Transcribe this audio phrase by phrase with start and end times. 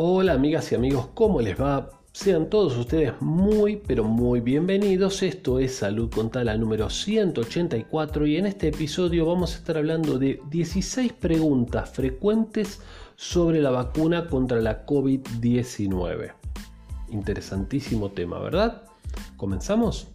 [0.00, 1.90] Hola amigas y amigos, ¿cómo les va?
[2.12, 5.24] Sean todos ustedes muy pero muy bienvenidos.
[5.24, 10.16] Esto es Salud con Tala número 184 y en este episodio vamos a estar hablando
[10.16, 12.80] de 16 preguntas frecuentes
[13.16, 16.32] sobre la vacuna contra la COVID-19.
[17.08, 18.84] Interesantísimo tema, ¿verdad?
[19.36, 20.06] ¿Comenzamos?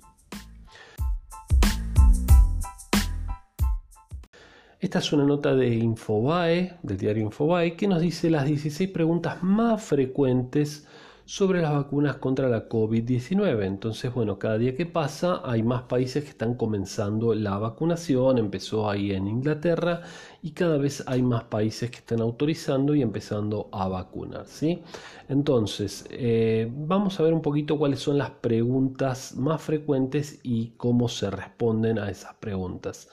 [4.84, 9.42] Esta es una nota de Infobae, del diario Infobae, que nos dice las 16 preguntas
[9.42, 10.86] más frecuentes
[11.24, 13.64] sobre las vacunas contra la COVID-19.
[13.64, 18.38] Entonces, bueno, cada día que pasa hay más países que están comenzando la vacunación.
[18.40, 20.02] Empezó ahí en Inglaterra
[20.42, 24.48] y cada vez hay más países que están autorizando y empezando a vacunar.
[24.48, 24.84] ¿sí?
[25.30, 31.08] Entonces, eh, vamos a ver un poquito cuáles son las preguntas más frecuentes y cómo
[31.08, 33.08] se responden a esas preguntas.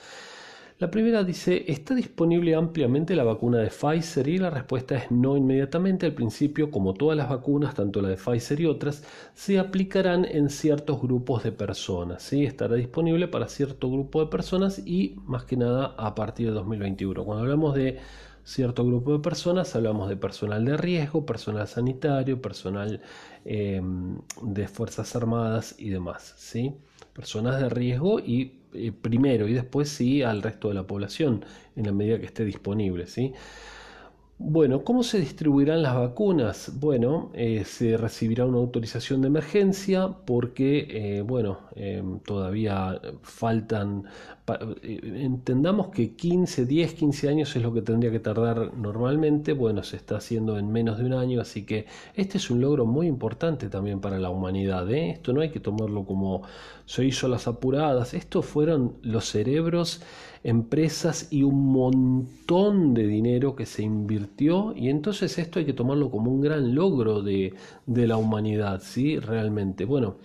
[0.80, 4.26] La primera dice, ¿está disponible ampliamente la vacuna de Pfizer?
[4.28, 6.06] Y la respuesta es no inmediatamente.
[6.06, 10.48] Al principio, como todas las vacunas, tanto la de Pfizer y otras, se aplicarán en
[10.48, 12.22] ciertos grupos de personas.
[12.22, 12.46] ¿sí?
[12.46, 17.26] Estará disponible para cierto grupo de personas y más que nada a partir de 2021.
[17.26, 17.98] Cuando hablamos de
[18.42, 23.02] cierto grupo de personas, hablamos de personal de riesgo, personal sanitario, personal
[23.44, 26.34] em, de Fuerzas Armadas y demás.
[26.38, 26.74] ¿sí?
[27.14, 31.44] Personas de riesgo y eh, primero y después sí al resto de la población
[31.76, 33.06] en la medida que esté disponible.
[33.06, 33.32] ¿sí?
[34.42, 36.72] Bueno, ¿cómo se distribuirán las vacunas?
[36.80, 44.04] Bueno, eh, se recibirá una autorización de emergencia porque, eh, bueno, em, todavía faltan,
[44.82, 49.82] eh, entendamos que 15, 10, 15 años es lo que tendría que tardar normalmente, bueno,
[49.82, 53.06] se está haciendo en menos de un año, así que este es un logro muy
[53.08, 54.90] importante también para la humanidad.
[54.90, 56.42] Esto no hay que tomarlo como
[56.86, 60.00] se hizo las apuradas, estos fueron los cerebros
[60.42, 66.10] empresas y un montón de dinero que se invirtió y entonces esto hay que tomarlo
[66.10, 67.54] como un gran logro de,
[67.86, 69.18] la humanidad, ¿sí?
[69.18, 69.84] Realmente.
[69.84, 70.16] Bueno,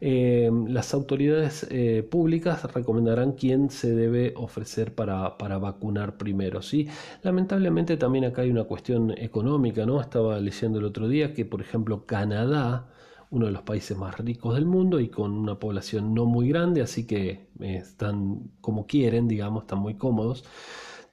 [0.00, 6.88] eh, las autoridades eh, públicas recomendarán quién se debe ofrecer para, para, vacunar primero, ¿sí?
[7.22, 10.00] Lamentablemente también acá hay una cuestión económica, ¿no?
[10.00, 12.88] Estaba leyendo el otro día que, por ejemplo, Canadá
[13.30, 16.80] uno de los países más ricos del mundo y con una población no muy grande,
[16.80, 20.44] así que eh, están como quieren, digamos, están muy cómodos.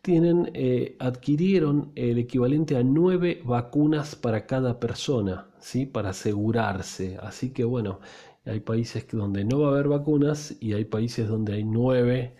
[0.01, 5.85] Tienen, eh, adquirieron el equivalente a nueve vacunas para cada persona, ¿sí?
[5.87, 7.17] para asegurarse.
[7.21, 7.99] Así que bueno,
[8.45, 12.35] hay países donde no va a haber vacunas y hay países donde hay nueve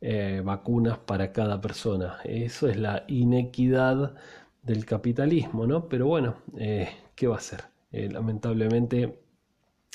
[0.00, 2.16] eh, vacunas para cada persona.
[2.24, 4.14] Eso es la inequidad
[4.62, 5.88] del capitalismo, ¿no?
[5.88, 6.36] Pero bueno,
[7.14, 7.64] ¿qué va a ser?
[7.92, 9.19] lamentablemente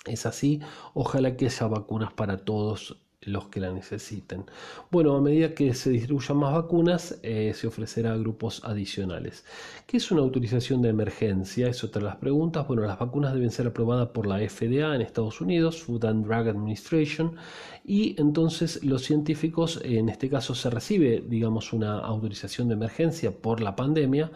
[0.06, 0.62] es así.
[0.94, 4.46] Ojalá que haya vacunas para todos los que la necesiten.
[4.92, 9.46] Bueno, a medida que se distribuyan más vacunas, eh, se ofrecerá a grupos adicionales.
[9.88, 11.68] ¿Qué es una autorización de emergencia?
[11.68, 12.68] Es otra de las preguntas.
[12.68, 16.48] Bueno, las vacunas deben ser aprobadas por la FDA en Estados Unidos, Food and Drug
[16.50, 17.36] Administration,
[17.84, 23.62] y entonces los científicos, en este caso se recibe, digamos, una autorización de emergencia por
[23.62, 24.32] la pandemia.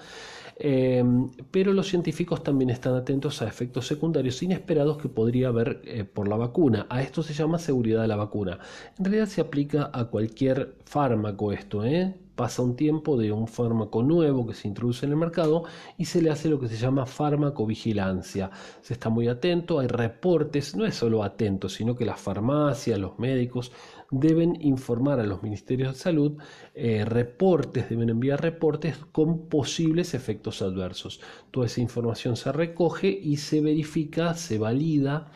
[0.61, 6.03] Em, pero los científicos también están atentos a efectos secundarios inesperados que podría haber eh,
[6.03, 6.85] por la vacuna.
[6.89, 8.59] A esto se llama seguridad de la vacuna.
[8.97, 12.13] En realidad se aplica a cualquier fármaco esto, ¿eh?
[12.39, 15.65] pasa un tiempo de un fármaco nuevo que se introduce en el mercado
[15.97, 18.49] y se le hace lo que se llama farmacovigilancia.
[18.81, 23.19] Se está muy atento, hay reportes, no es solo atento, sino que las farmacias, los
[23.19, 23.73] médicos
[24.11, 26.37] deben informar a los ministerios de salud,
[26.73, 31.21] eh, reportes, deben enviar reportes con posibles efectos adversos.
[31.51, 35.31] Toda esa información se recoge y se verifica, se valida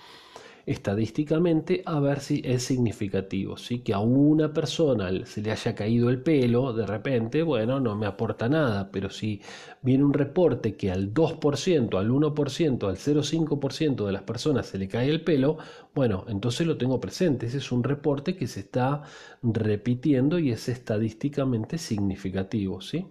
[0.66, 3.58] estadísticamente a ver si es significativo.
[3.58, 3.80] ¿sí?
[3.80, 8.06] Que a una persona se le haya caído el pelo de repente, bueno, no me
[8.06, 9.42] aporta nada, pero si
[9.82, 14.88] viene un reporte que al 2%, al 1%, al 0,5% de las personas se le
[14.88, 15.58] cae el pelo,
[15.94, 17.48] bueno, entonces lo tengo presente.
[17.48, 19.04] Ese es un reporte que se está
[19.42, 22.82] repitiendo y es estadísticamente significativo.
[22.82, 23.06] ¿sí?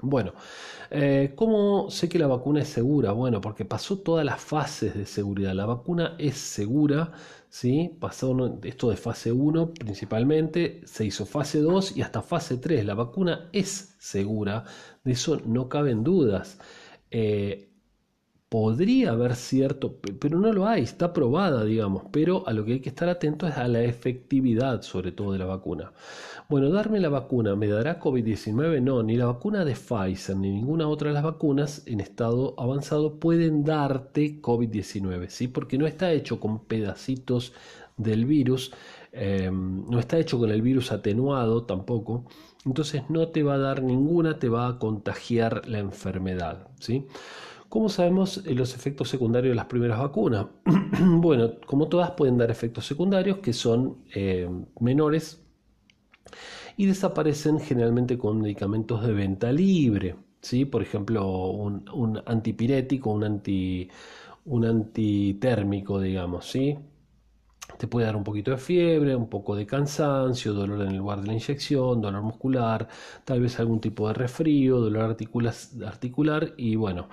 [0.00, 0.32] Bueno,
[0.90, 3.10] eh, ¿cómo sé que la vacuna es segura?
[3.12, 5.54] Bueno, porque pasó todas las fases de seguridad.
[5.54, 7.10] La vacuna es segura,
[7.48, 7.96] ¿sí?
[7.98, 12.84] Pasó esto de fase 1 principalmente, se hizo fase 2 y hasta fase 3.
[12.84, 14.64] La vacuna es segura,
[15.02, 16.58] de eso no caben dudas.
[17.10, 17.68] Eh,
[18.48, 22.80] podría haber cierto, pero no lo hay, está probada, digamos, pero a lo que hay
[22.80, 25.92] que estar atento es a la efectividad, sobre todo de la vacuna.
[26.48, 28.80] Bueno, darme la vacuna, ¿me dará COVID-19?
[28.80, 33.20] No, ni la vacuna de Pfizer ni ninguna otra de las vacunas en estado avanzado
[33.20, 35.48] pueden darte COVID-19, ¿sí?
[35.48, 37.52] Porque no está hecho con pedacitos
[37.98, 38.72] del virus,
[39.12, 42.24] em, no está hecho con el virus atenuado tampoco,
[42.64, 47.06] entonces no te va a dar ninguna, te va a contagiar la enfermedad, ¿sí?
[47.68, 50.46] ¿Cómo sabemos eh, los efectos secundarios de las primeras vacunas?
[51.00, 54.48] bueno, como todas pueden dar efectos secundarios que son eh,
[54.80, 55.42] menores
[56.78, 60.16] y desaparecen generalmente con medicamentos de venta libre.
[60.40, 60.64] ¿sí?
[60.64, 63.88] Por ejemplo, un, antipirético, un, anti,
[64.46, 66.46] un antitérmico, digamos.
[66.46, 66.78] ¿sí?
[67.76, 71.20] Te puede dar un poquito de fiebre, un poco de cansancio, dolor en el lugar
[71.20, 72.88] de la inyección, dolor muscular,
[73.24, 75.16] tal vez algún tipo de resfrío, dolor
[75.84, 77.08] articular y bueno,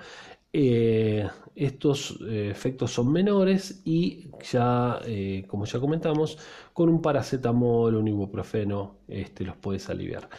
[0.58, 6.38] eh, estos eh, efectos son menores y ya, eh, como ya comentamos,
[6.72, 10.30] con un paracetamol o un ibuprofeno este, los puedes aliviar.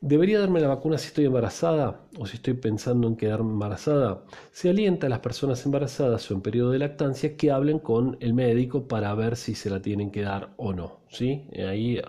[0.00, 4.22] ¿Debería darme la vacuna si estoy embarazada o si estoy pensando en quedar embarazada?
[4.52, 8.32] Se alienta a las personas embarazadas o en periodo de lactancia que hablen con el
[8.34, 11.00] médico para ver si se la tienen que dar o no.
[11.08, 11.48] ¿sí?
[11.68, 12.00] Ahí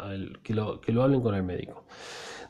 [0.44, 1.86] que, lo, que lo hablen con el médico.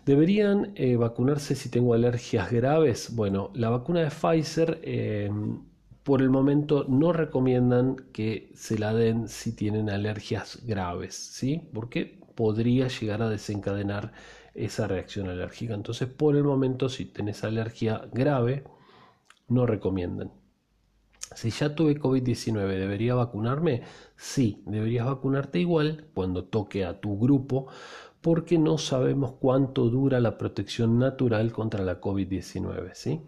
[0.06, 3.16] ¿Deberían eh, vacunarse si tengo alergias graves?
[3.16, 5.60] Bueno, la vacuna de Pfizer em,
[6.04, 11.70] por el momento no recomiendan que se la den si tienen alergias graves, ¿sí?
[11.74, 14.12] Porque podría llegar a desencadenar
[14.56, 15.76] esa reacción alérgica.
[15.76, 18.64] Entonces, por el momento, si tenés alergia grave,
[19.48, 20.32] no recomiendan.
[21.36, 23.84] Si ya tuve COVID-19, ¿debería vacunarme?
[24.18, 27.68] Sí, deberías vacunarte igual cuando toque a tu grupo,
[28.22, 32.92] porque no sabemos cuánto dura la protección natural contra la COVID-19.
[32.94, 33.22] ¿sí?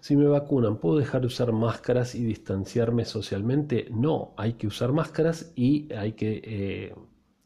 [0.00, 3.88] Si me vacunan, ¿puedo dejar de usar máscaras y distanciarme socialmente?
[3.90, 6.94] No, hay que usar máscaras y hay que, eh,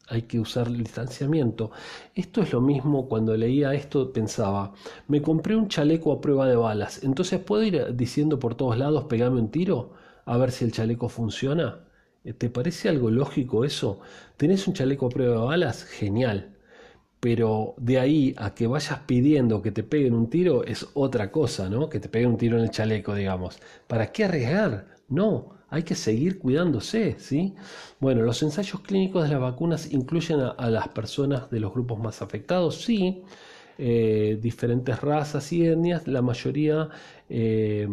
[0.07, 1.71] hay que usar el distanciamiento.
[2.15, 4.73] Esto es lo mismo cuando leía esto, pensaba,
[5.09, 9.05] me compré un chaleco a prueba de balas, entonces puedo ir diciendo por todos lados,
[9.05, 9.93] pegame un tiro,
[10.25, 11.79] a ver si el chaleco funciona.
[12.37, 13.99] ¿Te parece algo lógico eso?
[14.37, 15.83] ¿Tenés un chaleco a prueba de balas?
[15.83, 16.52] Genial
[17.23, 21.69] pero de ahí a que vayas pidiendo que te peguen un tiro es otra cosa,
[21.69, 21.87] ¿no?
[21.87, 23.59] Que te peguen un tiro en el chaleco, digamos.
[23.87, 24.87] ¿Para qué arriesgar?
[25.07, 27.55] No, hay que seguir cuidándose, ¿sí?
[28.01, 32.21] Bueno, los ensayos clínicos de las vacunas incluyen a, las personas de los grupos más
[32.21, 33.23] afectados, sí.
[33.77, 36.89] Eh, diferentes razas y etnias, la mayoría
[37.27, 37.87] eh,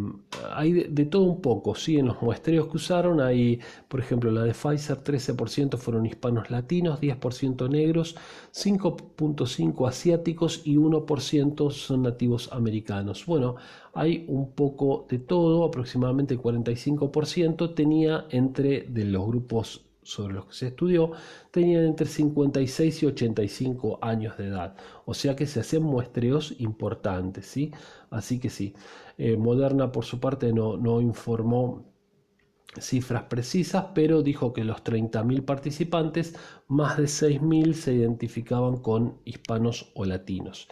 [0.54, 1.96] hay de, todo un poco, ¿sí?
[1.98, 7.00] En los muestreos que usaron hay, por ejemplo, la de Pfizer 13% fueron hispanos latinos,
[7.00, 8.16] 10% negros,
[8.52, 13.24] 5.5 asiáticos y 1% son nativos americanos.
[13.24, 13.56] Bueno,
[13.94, 20.46] hay un poco de todo, aproximadamente el 45% tenía entre de los grupos sobre los
[20.46, 21.12] que se estudió
[21.50, 24.76] tenían entre 56 y 85 años de edad.
[25.04, 27.72] O sea que se hacían muestreos importantes, ¿sí?
[28.10, 28.74] Así que sí.
[29.18, 31.90] Eh, Moderna, por su parte, no, no informó
[32.78, 36.36] cifras precisas, pero dijo que los 30.000 participantes,
[36.68, 40.68] más de 6.000 se identificaban con hispanos o latinos.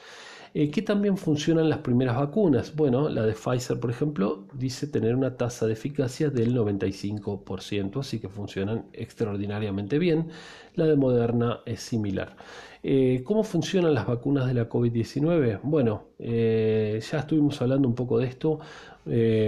[0.55, 2.75] Eh, ¿Qué también funcionan las primeras vacunas?
[2.75, 8.19] Bueno, la de Pfizer, por ejemplo, dice tener una tasa de eficacia del 95%, así
[8.19, 10.29] que funcionan extraordinariamente bien.
[10.75, 12.37] La de Moderna es similar.
[12.83, 15.61] Eh, ¿Cómo funcionan las vacunas de la COVID-19?
[15.63, 18.61] Bueno, eh, ya estuvimos hablando un poco de esto.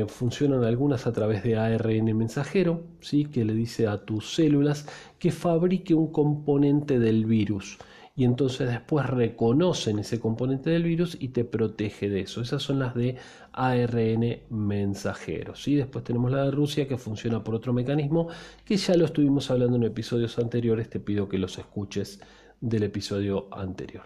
[0.09, 3.27] funcionan algunas a través de ARN mensajero, ¿sí?
[3.27, 4.87] que le dice a tus células
[5.19, 7.79] que fabrique un componente del virus
[8.17, 12.43] y entonces después reconocen ese componente del virus y te protege de eso.
[12.43, 13.17] Esas son las de
[13.53, 15.55] ARN mensajero.
[15.55, 15.77] ¿sí?
[15.77, 18.29] Después tenemos la de Rusia que funciona por otro mecanismo
[18.65, 20.91] que ya lo estuvimos hablando en episodios anteriores.
[20.91, 22.21] Te pido que los escuches
[22.61, 24.05] del episodio anterior.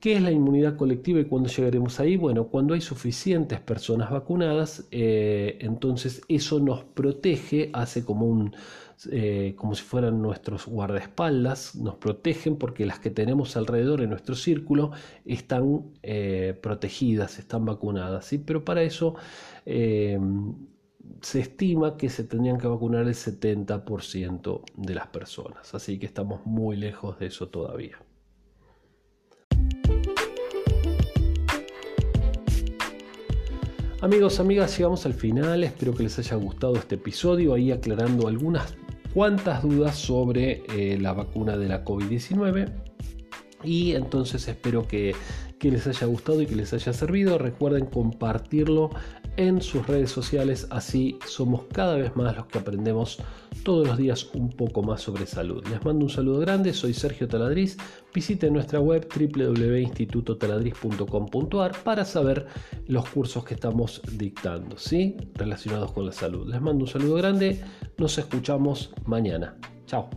[0.00, 2.16] ¿Qué es la inmunidad colectiva y cuándo llegaremos ahí?
[2.16, 8.54] Bueno, cuando hay suficientes personas vacunadas, eh, entonces eso nos protege, hace como un
[9.10, 14.34] eh, como si fueran nuestros guardaespaldas, nos protegen porque las que tenemos alrededor en nuestro
[14.34, 14.90] círculo
[15.24, 18.38] están eh, protegidas, están vacunadas, ¿sí?
[18.38, 19.16] pero para eso
[21.22, 26.46] se estima que se tendrían que vacunar el 70% de las personas, así que estamos
[26.46, 27.98] muy lejos de eso todavía.
[34.02, 35.62] Amigos, amigas, llegamos al final.
[35.62, 38.74] Espero que les haya gustado este episodio, ahí aclarando algunas
[39.12, 42.72] cuantas dudas sobre eh, la vacuna de la COVID-19.
[43.62, 45.14] Y entonces espero que,
[45.58, 47.36] que les haya gustado y que les haya servido.
[47.36, 48.88] Recuerden compartirlo
[49.40, 53.16] en sus redes sociales, así somos cada vez más los que aprendemos
[53.64, 55.66] todos los días un poco más sobre salud.
[55.68, 57.78] Les mando un saludo grande, soy Sergio Taladriz,
[58.14, 62.48] visiten nuestra web www.institutotaladriz.com.ar para saber
[62.86, 65.16] los cursos que estamos dictando, ¿sí?
[65.34, 66.46] relacionados con la salud.
[66.46, 67.64] Les mando un saludo grande,
[67.96, 69.56] nos escuchamos mañana.
[69.86, 70.10] Chao.